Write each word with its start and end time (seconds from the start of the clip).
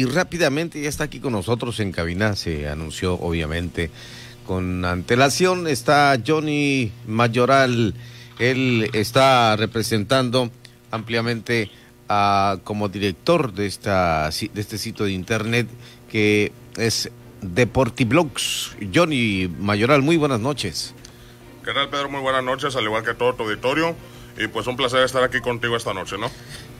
Y 0.00 0.06
rápidamente 0.06 0.80
ya 0.80 0.88
está 0.88 1.04
aquí 1.04 1.20
con 1.20 1.32
nosotros 1.32 1.78
en 1.78 1.92
cabina, 1.92 2.34
se 2.34 2.66
anunció 2.66 3.20
obviamente 3.20 3.90
con 4.46 4.82
antelación, 4.86 5.68
está 5.68 6.18
Johnny 6.26 6.90
Mayoral, 7.06 7.94
él 8.38 8.88
está 8.94 9.56
representando 9.56 10.50
ampliamente 10.90 11.70
como 12.64 12.88
director 12.88 13.52
de, 13.52 13.66
esta, 13.66 14.30
de 14.30 14.60
este 14.62 14.78
sitio 14.78 15.04
de 15.04 15.12
internet 15.12 15.68
que 16.10 16.50
es 16.78 17.10
Deportiblogs. 17.42 18.76
Johnny 18.94 19.52
Mayoral, 19.58 20.00
muy 20.00 20.16
buenas 20.16 20.40
noches. 20.40 20.94
¿Qué 21.62 21.74
tal 21.74 21.90
Pedro? 21.90 22.08
Muy 22.08 22.22
buenas 22.22 22.42
noches, 22.42 22.74
al 22.74 22.84
igual 22.84 23.04
que 23.04 23.12
todo 23.12 23.34
tu 23.34 23.42
auditorio. 23.42 23.94
Y 24.38 24.48
pues 24.48 24.66
un 24.66 24.78
placer 24.78 25.02
estar 25.02 25.22
aquí 25.22 25.42
contigo 25.42 25.76
esta 25.76 25.92
noche, 25.92 26.16
¿no? 26.16 26.30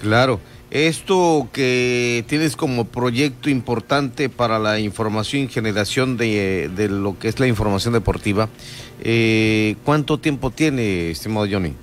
Claro. 0.00 0.40
Esto 0.70 1.48
que 1.52 2.24
tienes 2.28 2.54
como 2.54 2.84
proyecto 2.84 3.50
importante 3.50 4.28
para 4.28 4.60
la 4.60 4.78
información 4.78 5.42
y 5.42 5.48
generación 5.48 6.16
de, 6.16 6.70
lo 6.88 7.18
que 7.18 7.26
es 7.26 7.40
la 7.40 7.48
información 7.48 7.92
deportiva, 7.92 8.48
eh, 9.00 9.74
¿cuánto 9.84 10.18
tiempo 10.18 10.52
tiene, 10.52 11.10
estimado 11.10 11.48
Johnny? 11.50 11.74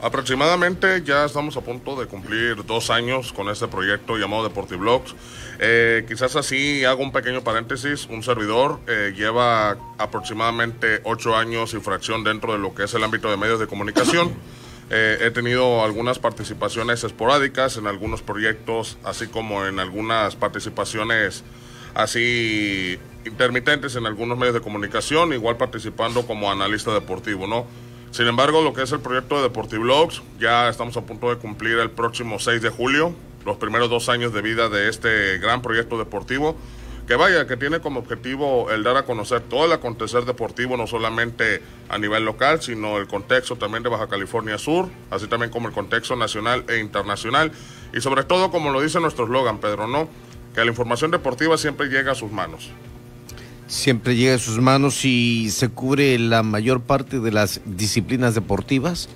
Aproximadamente 0.00 1.02
ya 1.04 1.24
estamos 1.24 1.56
a 1.56 1.60
punto 1.60 1.98
de 1.98 2.06
cumplir 2.06 2.64
dos 2.66 2.90
años 2.90 3.32
con 3.32 3.48
este 3.48 3.68
proyecto 3.68 4.16
llamado 4.16 4.44
Deportiblogs. 4.44 5.14
Eh, 5.60 6.04
quizás 6.08 6.34
así 6.34 6.84
hago 6.84 7.02
un 7.02 7.12
pequeño 7.12 7.42
paréntesis. 7.42 8.06
Un 8.08 8.24
servidor 8.24 8.80
eh, 8.88 9.12
lleva 9.16 9.76
aproximadamente 9.98 11.00
ocho 11.04 11.36
años 11.36 11.74
y 11.74 11.80
fracción 11.80 12.22
dentro 12.22 12.52
de 12.52 12.58
lo 12.58 12.74
que 12.74 12.84
es 12.84 12.94
el 12.94 13.02
ámbito 13.02 13.30
de 13.30 13.36
medios 13.36 13.60
de 13.60 13.68
comunicación. 13.68 14.34
Eh, 14.90 15.18
he 15.20 15.30
tenido 15.30 15.84
algunas 15.84 16.18
participaciones 16.18 17.04
esporádicas 17.04 17.76
en 17.76 17.86
algunos 17.86 18.22
proyectos, 18.22 18.96
así 19.04 19.26
como 19.26 19.66
en 19.66 19.80
algunas 19.80 20.34
participaciones 20.34 21.44
así 21.94 22.98
intermitentes 23.24 23.96
en 23.96 24.06
algunos 24.06 24.38
medios 24.38 24.54
de 24.54 24.60
comunicación, 24.60 25.32
igual 25.32 25.56
participando 25.56 26.26
como 26.26 26.50
analista 26.50 26.92
deportivo, 26.94 27.46
¿no? 27.46 27.66
Sin 28.10 28.26
embargo, 28.26 28.62
lo 28.62 28.72
que 28.72 28.82
es 28.82 28.92
el 28.92 29.00
proyecto 29.00 29.36
de 29.36 29.42
Deportivlogs, 29.42 30.22
ya 30.40 30.68
estamos 30.68 30.96
a 30.96 31.02
punto 31.02 31.28
de 31.28 31.36
cumplir 31.36 31.78
el 31.78 31.90
próximo 31.90 32.38
6 32.38 32.62
de 32.62 32.70
julio, 32.70 33.14
los 33.44 33.58
primeros 33.58 33.90
dos 33.90 34.08
años 34.08 34.32
de 34.32 34.40
vida 34.40 34.68
de 34.70 34.88
este 34.88 35.38
gran 35.38 35.60
proyecto 35.60 35.98
deportivo, 35.98 36.56
que 37.08 37.16
vaya, 37.16 37.46
que 37.46 37.56
tiene 37.56 37.80
como 37.80 38.00
objetivo 38.00 38.70
el 38.70 38.82
dar 38.82 38.98
a 38.98 39.06
conocer 39.06 39.40
todo 39.40 39.64
el 39.64 39.72
acontecer 39.72 40.26
deportivo, 40.26 40.76
no 40.76 40.86
solamente 40.86 41.62
a 41.88 41.96
nivel 41.96 42.26
local, 42.26 42.60
sino 42.60 42.98
el 42.98 43.06
contexto 43.06 43.56
también 43.56 43.82
de 43.82 43.88
Baja 43.88 44.08
California 44.08 44.58
Sur, 44.58 44.90
así 45.10 45.26
también 45.26 45.50
como 45.50 45.68
el 45.68 45.74
contexto 45.74 46.16
nacional 46.16 46.64
e 46.68 46.78
internacional, 46.80 47.50
y 47.94 48.02
sobre 48.02 48.24
todo, 48.24 48.50
como 48.50 48.70
lo 48.70 48.82
dice 48.82 49.00
nuestro 49.00 49.24
eslogan, 49.24 49.56
Pedro, 49.58 49.88
¿no? 49.88 50.06
Que 50.54 50.60
la 50.60 50.66
información 50.66 51.10
deportiva 51.10 51.56
siempre 51.56 51.88
llega 51.88 52.12
a 52.12 52.14
sus 52.14 52.30
manos 52.30 52.70
siempre 53.68 54.16
llega 54.16 54.36
a 54.36 54.38
sus 54.38 54.58
manos 54.58 55.04
y 55.04 55.50
se 55.50 55.68
cubre 55.68 56.18
la 56.18 56.42
mayor 56.42 56.80
parte 56.80 57.20
de 57.20 57.30
las 57.30 57.60
disciplinas 57.66 58.34
deportivas? 58.34 59.10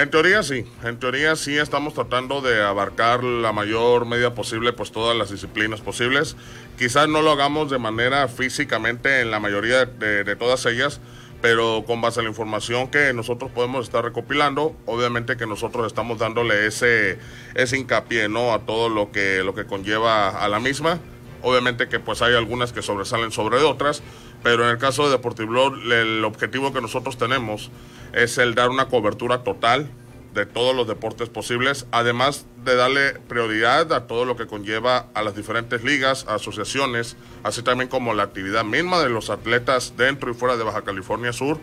En 0.00 0.08
teoría 0.08 0.42
sí, 0.42 0.64
en 0.82 0.98
teoría 0.98 1.36
sí 1.36 1.58
estamos 1.58 1.92
tratando 1.92 2.40
de 2.40 2.62
abarcar 2.62 3.22
la 3.22 3.52
mayor 3.52 4.06
medida 4.06 4.34
posible, 4.34 4.72
pues 4.72 4.92
todas 4.92 5.14
las 5.14 5.30
disciplinas 5.30 5.82
posibles. 5.82 6.38
Quizás 6.78 7.06
no 7.06 7.20
lo 7.20 7.30
hagamos 7.32 7.70
de 7.70 7.78
manera 7.78 8.26
físicamente 8.26 9.20
en 9.20 9.30
la 9.30 9.40
mayoría 9.40 9.84
de, 9.84 10.24
de, 10.24 10.36
todas 10.36 10.64
ellas, 10.64 11.02
pero 11.42 11.84
con 11.86 12.00
base 12.00 12.20
a 12.20 12.22
la 12.22 12.30
información 12.30 12.88
que 12.88 13.12
nosotros 13.12 13.50
podemos 13.50 13.84
estar 13.84 14.02
recopilando, 14.02 14.74
obviamente 14.86 15.36
que 15.36 15.46
nosotros 15.46 15.86
estamos 15.86 16.18
dándole 16.18 16.66
ese, 16.66 17.18
ese 17.54 17.76
hincapié 17.76 18.30
¿no? 18.30 18.54
a 18.54 18.60
todo 18.60 18.88
lo 18.88 19.12
que, 19.12 19.42
lo 19.44 19.54
que 19.54 19.66
conlleva 19.66 20.30
a 20.30 20.48
la 20.48 20.60
misma 20.60 20.98
Obviamente 21.42 21.88
que 21.88 21.98
pues 22.00 22.20
hay 22.22 22.34
algunas 22.34 22.72
que 22.72 22.82
sobresalen 22.82 23.32
sobre 23.32 23.58
otras, 23.58 24.02
pero 24.42 24.64
en 24.64 24.70
el 24.70 24.78
caso 24.78 25.04
de 25.04 25.10
Deportivo 25.10 25.74
el 25.74 26.24
objetivo 26.24 26.72
que 26.72 26.80
nosotros 26.80 27.18
tenemos 27.18 27.70
es 28.12 28.38
el 28.38 28.54
dar 28.54 28.70
una 28.70 28.86
cobertura 28.86 29.42
total 29.44 29.90
de 30.34 30.46
todos 30.46 30.76
los 30.76 30.86
deportes 30.86 31.28
posibles, 31.28 31.86
además 31.90 32.46
de 32.64 32.76
darle 32.76 33.14
prioridad 33.28 33.92
a 33.92 34.06
todo 34.06 34.24
lo 34.24 34.36
que 34.36 34.46
conlleva 34.46 35.06
a 35.14 35.22
las 35.22 35.34
diferentes 35.34 35.82
ligas, 35.82 36.24
asociaciones, 36.28 37.16
así 37.42 37.62
también 37.62 37.88
como 37.88 38.14
la 38.14 38.24
actividad 38.24 38.64
misma 38.64 39.02
de 39.02 39.08
los 39.08 39.28
atletas 39.28 39.94
dentro 39.96 40.30
y 40.30 40.34
fuera 40.34 40.56
de 40.56 40.62
Baja 40.62 40.82
California 40.82 41.32
Sur, 41.32 41.58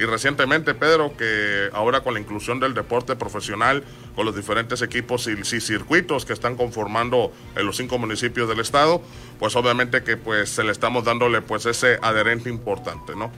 y 0.00 0.06
recientemente, 0.06 0.72
Pedro, 0.72 1.14
que 1.14 1.68
ahora 1.74 2.00
con 2.00 2.14
la 2.14 2.20
inclusión 2.20 2.58
del 2.58 2.72
deporte 2.72 3.16
profesional, 3.16 3.84
con 4.16 4.24
los 4.24 4.34
diferentes 4.34 4.80
equipos 4.80 5.28
y, 5.28 5.60
circuitos 5.60 6.24
que 6.24 6.32
están 6.32 6.56
conformando 6.56 7.30
en 7.54 7.66
los 7.66 7.76
cinco 7.76 7.98
municipios 7.98 8.48
del 8.48 8.60
estado, 8.60 9.02
pues 9.38 9.54
obviamente 9.56 10.02
que 10.02 10.16
pues 10.16 10.48
se 10.48 10.64
le 10.64 10.72
estamos 10.72 11.04
dándole 11.04 11.42
pues 11.42 11.66
ese 11.66 11.98
adherente 12.00 12.48
importante, 12.48 13.14
¿no? 13.14 13.30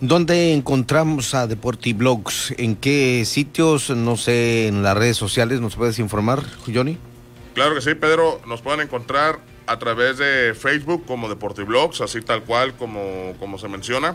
¿Dónde 0.00 0.52
encontramos 0.52 1.34
a 1.34 1.48
Deportiblogs? 1.48 2.54
¿En 2.56 2.76
qué 2.76 3.24
sitios? 3.26 3.90
No 3.90 4.16
sé, 4.16 4.68
en 4.68 4.84
las 4.84 4.96
redes 4.96 5.16
sociales, 5.16 5.60
¿nos 5.60 5.74
puedes 5.74 5.98
informar, 5.98 6.40
Johnny? 6.72 6.98
Claro 7.54 7.74
que 7.74 7.80
sí, 7.80 7.96
Pedro. 7.96 8.40
Nos 8.46 8.62
pueden 8.62 8.78
encontrar 8.78 9.40
a 9.66 9.76
través 9.80 10.18
de 10.18 10.54
Facebook 10.54 11.04
como 11.04 11.28
Deportiblogs, 11.28 12.00
así 12.00 12.20
tal 12.20 12.44
cual 12.44 12.74
como, 12.74 13.34
como 13.40 13.58
se 13.58 13.66
menciona. 13.66 14.14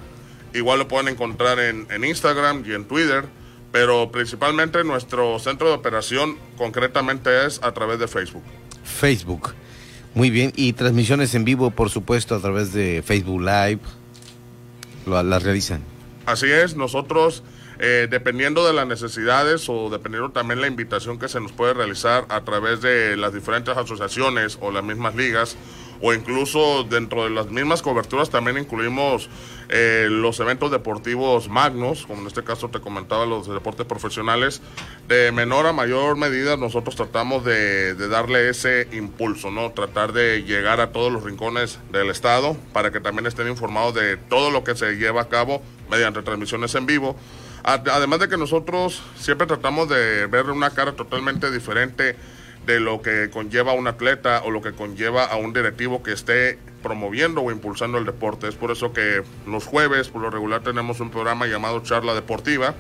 Igual 0.53 0.79
lo 0.79 0.87
pueden 0.87 1.07
encontrar 1.07 1.59
en, 1.59 2.03
Instagram 2.03 2.63
y 2.67 2.73
en 2.73 2.85
Twitter, 2.85 3.25
pero 3.71 4.11
principalmente 4.11 4.83
nuestro 4.83 5.39
centro 5.39 5.67
de 5.67 5.73
operación 5.73 6.37
concretamente 6.57 7.45
es 7.45 7.59
a 7.63 7.71
través 7.73 7.99
de 7.99 8.07
Facebook. 8.07 8.43
Facebook. 8.83 9.53
Muy 10.13 10.29
bien, 10.29 10.53
y 10.55 10.73
transmisiones 10.73 11.33
en 11.33 11.43
vivo, 11.43 11.71
por 11.71 11.89
supuesto, 11.89 12.35
a 12.35 12.39
través 12.39 12.71
de 12.71 13.01
Facebook 13.03 13.41
Live, 13.41 13.79
las 15.07 15.41
realizan. 15.41 15.81
Así 16.27 16.51
es, 16.51 16.75
nosotros, 16.75 17.43
eh, 17.79 18.07
dependiendo 18.09 18.65
de 18.65 18.73
las 18.73 18.85
necesidades 18.85 19.67
o 19.67 19.89
dependiendo 19.89 20.29
también 20.29 20.61
la 20.61 20.67
invitación 20.67 21.17
que 21.17 21.27
se 21.27 21.39
nos 21.41 21.51
puede 21.51 21.73
realizar 21.73 22.25
a 22.29 22.41
través 22.41 22.81
de 22.81 23.17
las 23.17 23.33
diferentes 23.33 23.75
asociaciones 23.75 24.59
o 24.61 24.71
las 24.71 24.83
mismas 24.83 25.15
ligas, 25.15 25.57
o 26.05 26.13
incluso 26.13 26.83
dentro 26.83 27.23
de 27.23 27.29
las 27.29 27.49
mismas 27.49 27.81
coberturas 27.81 28.29
también 28.29 28.57
incluimos 28.57 29.29
eh, 29.69 30.07
los 30.11 30.37
eventos 30.41 30.69
deportivos 30.69 31.47
magnos, 31.47 32.05
como 32.05 32.21
en 32.21 32.27
este 32.27 32.43
caso 32.43 32.67
te 32.67 32.81
comentaba 32.81 33.25
los 33.25 33.47
deportes 33.47 33.85
profesionales, 33.85 34.61
de 35.07 35.31
menor 35.31 35.65
a 35.65 35.71
mayor 35.71 36.17
medida 36.17 36.57
nosotros 36.57 36.97
tratamos 36.97 37.45
de, 37.45 37.95
darle 37.95 38.49
ese 38.49 38.89
impulso, 38.91 39.49
¿no? 39.49 39.71
Tratar 39.71 40.11
de 40.11 40.43
llegar 40.43 40.81
a 40.81 40.91
todos 40.91 41.09
los 41.09 41.23
rincones 41.23 41.79
del 41.93 42.09
estado 42.09 42.57
para 42.73 42.91
que 42.91 42.99
también 42.99 43.25
estén 43.25 43.47
informados 43.47 43.95
de 43.95 44.17
todo 44.17 44.51
lo 44.51 44.65
que 44.65 44.75
se 44.75 44.97
lleva 44.97 45.21
a 45.21 45.29
cabo 45.29 45.61
mediante 45.89 46.21
transmisiones 46.21 46.75
en 46.75 46.85
vivo. 46.85 47.15
Además 47.63 48.19
de 48.19 48.27
que 48.27 48.35
nosotros 48.35 49.01
siempre 49.17 49.47
tratamos 49.47 49.87
de 49.87 50.27
ver 50.27 50.49
una 50.49 50.71
cara 50.71 50.91
totalmente 50.91 51.49
diferente 51.49 52.17
de 52.65 52.79
lo 52.79 53.01
que 53.01 53.29
conlleva 53.29 53.73
un 53.73 53.87
atleta 53.87 54.41
o 54.43 54.51
lo 54.51 54.61
que 54.61 54.71
conlleva 54.71 55.25
a 55.25 55.35
un 55.35 55.53
directivo 55.53 56.01
que 56.01 56.13
esté 56.13 56.57
promoviendo 56.81 57.41
o 57.41 57.51
impulsando 57.51 57.97
el 57.97 58.05
deporte. 58.05 58.47
Es 58.47 58.55
por 58.55 58.71
eso 58.71 58.93
que 58.93 59.23
los 59.45 59.65
jueves, 59.65 60.09
por 60.09 60.21
lo 60.21 60.29
regular, 60.29 60.61
tenemos 60.61 60.99
un 60.99 61.09
programa 61.09 61.47
llamado 61.47 61.81
Charla 61.81 62.13
Deportiva, 62.13 62.75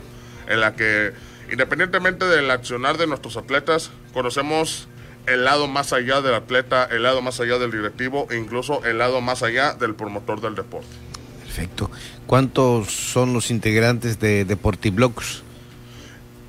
en 0.47 0.59
la 0.61 0.75
que, 0.75 1.11
independientemente 1.51 2.25
del 2.25 2.49
accionar 2.51 2.97
de 2.97 3.07
nuestros 3.07 3.37
atletas, 3.37 3.91
conocemos 4.13 4.87
el 5.25 5.45
lado 5.45 5.67
más 5.67 5.93
allá 5.93 6.21
del 6.21 6.33
atleta, 6.33 6.85
el 6.91 7.03
lado 7.03 7.21
más 7.21 7.39
allá 7.39 7.57
del 7.57 7.71
directivo 7.71 8.27
e 8.29 8.37
incluso 8.37 8.83
el 8.83 8.97
lado 8.97 9.21
más 9.21 9.43
allá 9.43 9.73
del 9.73 9.95
promotor 9.95 10.41
del 10.41 10.55
deporte. 10.55 10.87
Perfecto. 11.43 11.91
¿Cuántos 12.25 12.91
son 12.91 13.33
los 13.33 13.51
integrantes 13.51 14.19
de 14.19 14.43
Deportiblogs? 14.43 15.43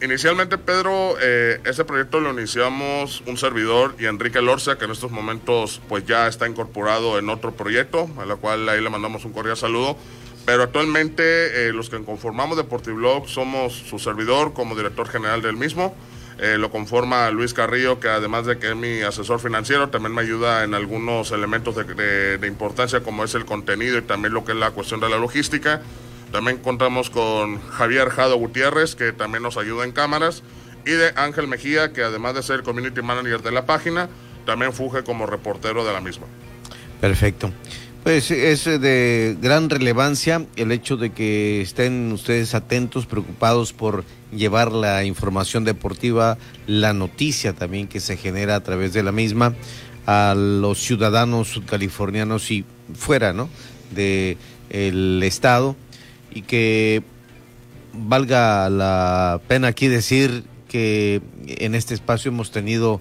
Inicialmente, 0.04 0.58
Pedro, 0.58 1.16
eh, 1.18 1.62
este 1.64 1.82
proyecto 1.86 2.20
lo 2.20 2.30
iniciamos 2.30 3.22
un 3.26 3.38
servidor 3.38 3.94
y 3.98 4.04
Enrique 4.04 4.42
Lorza, 4.42 4.76
que 4.76 4.84
en 4.84 4.90
estos 4.90 5.10
momentos 5.10 5.80
pues 5.88 6.04
ya 6.04 6.28
está 6.28 6.46
incorporado 6.46 7.18
en 7.18 7.30
otro 7.30 7.52
proyecto, 7.52 8.10
a 8.18 8.26
la 8.26 8.36
cual 8.36 8.68
ahí 8.68 8.82
le 8.82 8.90
mandamos 8.90 9.24
un 9.24 9.32
cordial 9.32 9.56
saludo. 9.56 9.96
Pero 10.44 10.62
actualmente 10.62 11.22
eh, 11.68 11.72
los 11.72 11.88
que 11.88 12.04
conformamos 12.04 12.58
Deportiblog 12.58 13.30
somos 13.30 13.72
su 13.72 13.98
servidor 13.98 14.52
como 14.52 14.76
director 14.76 15.08
general 15.08 15.40
del 15.40 15.56
mismo. 15.56 15.96
Eh, 16.38 16.58
lo 16.58 16.70
conforma 16.70 17.30
Luis 17.30 17.54
Carrillo, 17.54 17.98
que 17.98 18.08
además 18.08 18.44
de 18.44 18.58
que 18.58 18.72
es 18.72 18.76
mi 18.76 19.00
asesor 19.00 19.40
financiero, 19.40 19.88
también 19.88 20.14
me 20.14 20.20
ayuda 20.20 20.64
en 20.64 20.74
algunos 20.74 21.30
elementos 21.30 21.76
de, 21.76 22.36
de 22.36 22.46
importancia 22.46 23.00
como 23.00 23.24
es 23.24 23.34
el 23.34 23.46
contenido 23.46 23.96
y 23.96 24.02
también 24.02 24.34
lo 24.34 24.44
que 24.44 24.52
es 24.52 24.58
la 24.58 24.70
cuestión 24.72 25.00
de 25.00 25.08
la 25.08 25.16
logística. 25.16 25.80
También 26.34 26.58
contamos 26.58 27.10
con 27.10 27.60
Javier 27.60 28.08
Jado 28.08 28.36
Gutiérrez, 28.36 28.96
que 28.96 29.12
también 29.12 29.44
nos 29.44 29.56
ayuda 29.56 29.84
en 29.84 29.92
cámaras, 29.92 30.42
y 30.84 30.90
de 30.90 31.12
Ángel 31.14 31.46
Mejía, 31.46 31.92
que 31.92 32.02
además 32.02 32.34
de 32.34 32.42
ser 32.42 32.64
community 32.64 33.02
manager 33.02 33.40
de 33.40 33.52
la 33.52 33.66
página, 33.66 34.08
también 34.44 34.72
funge 34.72 35.04
como 35.04 35.26
reportero 35.26 35.84
de 35.84 35.92
la 35.92 36.00
misma. 36.00 36.26
Perfecto. 37.00 37.52
Pues 38.02 38.32
es 38.32 38.64
de 38.64 39.36
gran 39.40 39.70
relevancia 39.70 40.44
el 40.56 40.72
hecho 40.72 40.96
de 40.96 41.12
que 41.12 41.60
estén 41.60 42.10
ustedes 42.10 42.56
atentos, 42.56 43.06
preocupados 43.06 43.72
por 43.72 44.02
llevar 44.32 44.72
la 44.72 45.04
información 45.04 45.62
deportiva, 45.62 46.36
la 46.66 46.92
noticia 46.94 47.52
también 47.52 47.86
que 47.86 48.00
se 48.00 48.16
genera 48.16 48.56
a 48.56 48.60
través 48.64 48.92
de 48.92 49.04
la 49.04 49.12
misma 49.12 49.54
a 50.04 50.34
los 50.36 50.80
ciudadanos 50.80 51.60
californianos 51.64 52.50
y 52.50 52.64
fuera, 52.92 53.32
¿no? 53.32 53.48
De 53.94 54.36
el 54.68 55.22
estado 55.22 55.76
y 56.34 56.42
que 56.42 57.02
valga 57.92 58.68
la 58.68 59.40
pena 59.46 59.68
aquí 59.68 59.88
decir 59.88 60.44
que 60.68 61.22
en 61.46 61.74
este 61.74 61.94
espacio 61.94 62.30
hemos 62.30 62.50
tenido 62.50 63.00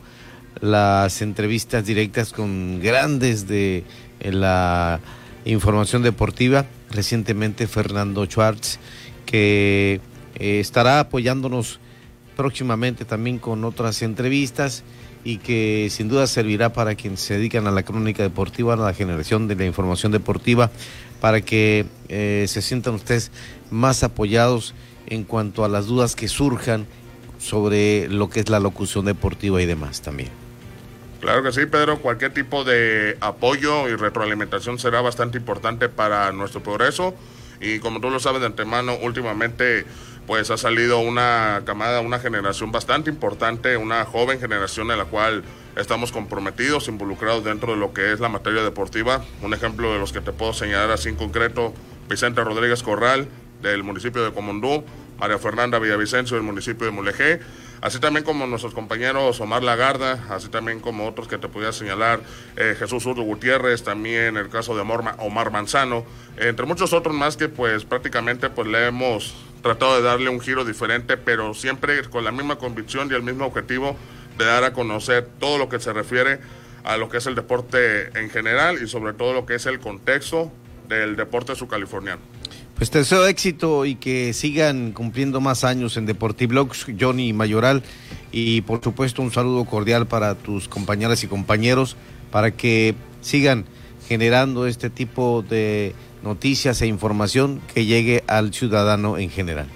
las 0.61 1.21
entrevistas 1.21 1.85
directas 1.85 2.31
con 2.31 2.79
grandes 2.79 3.47
de 3.47 3.83
la 4.21 4.99
información 5.45 6.03
deportiva, 6.03 6.65
recientemente 6.91 7.67
Fernando 7.67 8.25
Schwartz, 8.25 8.79
que 9.25 9.99
eh, 10.35 10.59
estará 10.59 10.99
apoyándonos 10.99 11.79
próximamente 12.37 13.05
también 13.05 13.39
con 13.39 13.63
otras 13.63 14.01
entrevistas 14.01 14.83
y 15.23 15.37
que 15.37 15.87
sin 15.89 16.09
duda 16.09 16.27
servirá 16.27 16.73
para 16.73 16.95
quienes 16.95 17.21
se 17.21 17.35
dedican 17.35 17.67
a 17.67 17.71
la 17.71 17.83
crónica 17.83 18.23
deportiva, 18.23 18.73
a 18.73 18.77
la 18.77 18.93
generación 18.93 19.47
de 19.47 19.55
la 19.55 19.65
información 19.65 20.11
deportiva, 20.11 20.71
para 21.23 21.39
que 21.39 21.85
eh, 22.09 22.43
se 22.49 22.61
sientan 22.61 22.95
ustedes 22.95 23.31
más 23.71 24.03
apoyados 24.03 24.75
en 25.07 25.23
cuanto 25.23 25.63
a 25.63 25.69
las 25.69 25.87
dudas 25.87 26.17
que 26.17 26.27
surjan 26.27 26.85
sobre 27.37 28.09
lo 28.09 28.29
que 28.29 28.41
es 28.41 28.49
la 28.49 28.59
locución 28.59 29.05
deportiva 29.05 29.61
y 29.61 29.65
demás 29.65 30.01
también. 30.01 30.27
Claro 31.21 31.41
que 31.41 31.53
sí, 31.53 31.65
Pedro. 31.65 31.99
Cualquier 31.99 32.33
tipo 32.33 32.65
de 32.65 33.15
apoyo 33.21 33.87
y 33.87 33.95
retroalimentación 33.95 34.79
será 34.79 34.99
bastante 34.99 35.37
importante 35.37 35.87
para 35.87 36.33
nuestro 36.33 36.61
progreso. 36.61 37.15
Y 37.61 37.79
como 37.79 38.01
tú 38.01 38.09
lo 38.09 38.19
sabes 38.19 38.41
de 38.41 38.47
antemano, 38.47 38.97
últimamente 39.01 39.85
pues 40.25 40.49
ha 40.51 40.57
salido 40.57 40.99
una 40.99 41.63
camada, 41.65 41.99
una 42.01 42.19
generación 42.19 42.71
bastante 42.71 43.09
importante, 43.09 43.77
una 43.77 44.05
joven 44.05 44.39
generación 44.39 44.89
en 44.91 44.97
la 44.97 45.05
cual 45.05 45.43
estamos 45.75 46.11
comprometidos, 46.11 46.87
involucrados 46.87 47.43
dentro 47.43 47.73
de 47.73 47.79
lo 47.79 47.93
que 47.93 48.13
es 48.13 48.19
la 48.19 48.29
materia 48.29 48.63
deportiva. 48.63 49.23
Un 49.41 49.53
ejemplo 49.53 49.91
de 49.91 49.99
los 49.99 50.13
que 50.13 50.21
te 50.21 50.31
puedo 50.31 50.53
señalar 50.53 50.91
así 50.91 51.09
en 51.09 51.15
concreto, 51.15 51.73
Vicente 52.09 52.43
Rodríguez 52.43 52.83
Corral, 52.83 53.27
del 53.61 53.83
municipio 53.83 54.23
de 54.23 54.31
Comondú, 54.31 54.83
María 55.19 55.37
Fernanda 55.39 55.79
Villavicencio, 55.79 56.35
del 56.35 56.45
municipio 56.45 56.85
de 56.85 56.91
Mulegé, 56.91 57.39
así 57.81 57.99
también 57.99 58.25
como 58.25 58.45
nuestros 58.45 58.73
compañeros 58.73 59.39
Omar 59.39 59.63
Lagarda, 59.63 60.25
así 60.29 60.49
también 60.49 60.79
como 60.79 61.07
otros 61.07 61.27
que 61.27 61.37
te 61.37 61.47
podía 61.47 61.71
señalar, 61.71 62.21
eh, 62.57 62.75
Jesús 62.77 63.05
Urdo 63.05 63.23
Gutiérrez, 63.23 63.83
también 63.83 64.37
el 64.37 64.49
caso 64.49 64.75
de 64.75 64.81
Omar 64.81 65.51
Manzano, 65.51 66.05
entre 66.37 66.65
muchos 66.65 66.93
otros 66.93 67.15
más 67.15 67.37
que 67.37 67.47
pues 67.47 67.85
prácticamente 67.85 68.49
pues 68.49 68.67
le 68.67 68.87
hemos 68.87 69.33
tratado 69.63 69.95
de 69.95 70.03
darle 70.03 70.29
un 70.29 70.39
giro 70.39 70.65
diferente, 70.65 71.17
pero 71.17 71.55
siempre 71.55 72.03
con 72.09 72.23
la 72.23 72.31
misma 72.31 72.57
convicción 72.57 73.09
y 73.09 73.15
el 73.15 73.23
mismo 73.23 73.45
objetivo 73.45 73.95
de 74.37 74.45
dar 74.45 74.63
a 74.63 74.73
conocer 74.73 75.27
todo 75.39 75.57
lo 75.57 75.69
que 75.69 75.79
se 75.79 75.93
refiere 75.93 76.39
a 76.83 76.97
lo 76.97 77.09
que 77.09 77.17
es 77.17 77.25
el 77.25 77.33
deporte 77.33 78.07
en 78.19 78.29
general 78.29 78.77
y 78.83 78.87
sobre 78.87 79.13
todo 79.13 79.33
lo 79.33 79.45
que 79.45 79.55
es 79.55 79.65
el 79.65 79.79
contexto 79.79 80.51
del 80.89 81.15
deporte 81.15 81.55
subcaliforniano. 81.55 82.21
Pues 82.75 82.89
te 82.89 82.99
deseo 82.99 83.25
éxito 83.25 83.85
y 83.85 83.95
que 83.95 84.33
sigan 84.33 84.91
cumpliendo 84.91 85.39
más 85.39 85.63
años 85.63 85.95
en 85.95 86.05
Deportiblogs, 86.05 86.87
Johnny 86.99 87.31
Mayoral, 87.31 87.83
y 88.31 88.61
por 88.61 88.83
supuesto 88.83 89.21
un 89.21 89.31
saludo 89.31 89.63
cordial 89.63 90.07
para 90.07 90.35
tus 90.35 90.67
compañeras 90.67 91.23
y 91.23 91.27
compañeros 91.27 91.95
para 92.31 92.51
que 92.51 92.95
sigan 93.21 93.65
generando 94.09 94.67
este 94.67 94.89
tipo 94.89 95.45
de 95.47 95.95
noticias 96.23 96.81
e 96.81 96.87
información 96.87 97.61
que 97.73 97.85
llegue 97.85 98.23
al 98.27 98.53
ciudadano 98.53 99.17
en 99.17 99.29
general. 99.29 99.67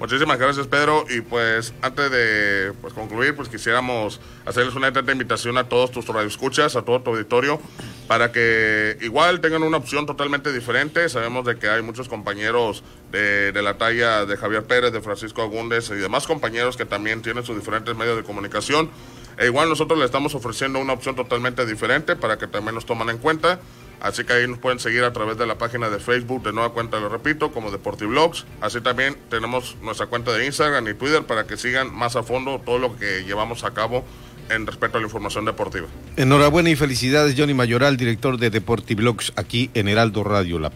Muchísimas 0.00 0.38
gracias 0.38 0.68
Pedro 0.68 1.04
y 1.10 1.22
pues 1.22 1.74
antes 1.82 2.08
de 2.12 2.72
pues, 2.80 2.94
concluir 2.94 3.34
pues 3.34 3.48
quisiéramos 3.48 4.20
hacerles 4.46 4.76
una 4.76 4.88
atenta 4.88 5.10
invitación 5.10 5.58
a 5.58 5.64
todos 5.64 5.90
tus 5.90 6.06
radioescuchas, 6.06 6.76
a 6.76 6.82
todo 6.82 7.00
tu 7.00 7.10
auditorio 7.10 7.60
para 8.06 8.30
que 8.30 8.96
igual 9.00 9.40
tengan 9.40 9.64
una 9.64 9.76
opción 9.76 10.06
totalmente 10.06 10.52
diferente. 10.52 11.08
Sabemos 11.08 11.44
de 11.44 11.58
que 11.58 11.68
hay 11.68 11.82
muchos 11.82 12.08
compañeros 12.08 12.84
de, 13.10 13.52
la 13.60 13.76
talla 13.76 14.24
de 14.24 14.36
Javier 14.36 14.64
Pérez, 14.64 14.92
de 14.92 15.00
Francisco 15.00 15.42
Agúndez 15.42 15.90
y 15.90 15.94
demás 15.96 16.28
compañeros 16.28 16.76
que 16.76 16.86
también 16.86 17.20
tienen 17.20 17.44
sus 17.44 17.56
diferentes 17.56 17.96
medios 17.96 18.16
de 18.16 18.22
comunicación. 18.22 18.90
E 19.36 19.46
igual 19.46 19.68
nosotros 19.68 19.98
le 19.98 20.04
estamos 20.04 20.34
ofreciendo 20.34 20.78
una 20.78 20.92
opción 20.92 21.16
totalmente 21.16 21.66
diferente 21.66 22.14
para 22.14 22.38
que 22.38 22.46
también 22.46 22.76
nos 22.76 22.86
tomen 22.86 23.10
en 23.10 23.18
cuenta. 23.18 23.60
Así 24.00 24.24
que 24.24 24.32
ahí 24.32 24.48
nos 24.48 24.58
pueden 24.58 24.78
seguir 24.78 25.04
a 25.04 25.12
través 25.12 25.38
de 25.38 25.46
la 25.46 25.58
página 25.58 25.90
de 25.90 25.98
Facebook, 25.98 26.42
de 26.42 26.52
nueva 26.52 26.72
cuenta, 26.72 27.00
lo 27.00 27.08
repito, 27.08 27.50
como 27.50 27.70
Deportivlogs. 27.70 28.46
Así 28.60 28.80
también 28.80 29.16
tenemos 29.30 29.76
nuestra 29.82 30.06
cuenta 30.06 30.32
de 30.32 30.46
Instagram 30.46 30.86
y 30.88 30.94
Twitter 30.94 31.24
para 31.24 31.46
que 31.46 31.56
sigan 31.56 31.94
más 31.94 32.16
a 32.16 32.22
fondo 32.22 32.60
todo 32.64 32.78
lo 32.78 32.96
que 32.96 33.24
llevamos 33.24 33.64
a 33.64 33.72
cabo 33.72 34.04
en 34.50 34.66
respecto 34.66 34.98
a 34.98 35.00
la 35.00 35.06
información 35.06 35.44
deportiva. 35.44 35.86
Enhorabuena 36.16 36.70
y 36.70 36.76
felicidades, 36.76 37.34
Johnny 37.36 37.54
Mayoral, 37.54 37.96
director 37.96 38.38
de 38.38 38.50
Deportivlogs 38.50 39.32
aquí 39.36 39.70
en 39.74 39.88
Heraldo 39.88 40.24
Radio. 40.24 40.58
La 40.58 40.66